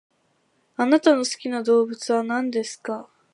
[0.77, 3.07] あなたの好きな動物は何ですか？